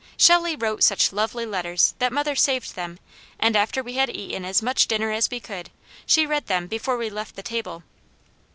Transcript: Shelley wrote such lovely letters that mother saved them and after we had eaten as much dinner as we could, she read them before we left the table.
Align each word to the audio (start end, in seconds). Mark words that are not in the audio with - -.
Shelley 0.17 0.55
wrote 0.55 0.81
such 0.81 1.13
lovely 1.13 1.45
letters 1.45 1.93
that 1.99 2.11
mother 2.11 2.35
saved 2.35 2.73
them 2.73 2.97
and 3.39 3.55
after 3.55 3.83
we 3.83 3.93
had 3.97 4.09
eaten 4.09 4.43
as 4.45 4.59
much 4.63 4.87
dinner 4.87 5.11
as 5.11 5.29
we 5.29 5.39
could, 5.39 5.69
she 6.07 6.25
read 6.25 6.47
them 6.47 6.65
before 6.65 6.97
we 6.97 7.11
left 7.11 7.35
the 7.35 7.43
table. 7.43 7.83